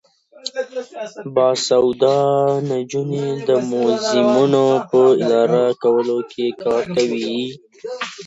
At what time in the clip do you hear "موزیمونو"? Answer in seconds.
3.71-4.65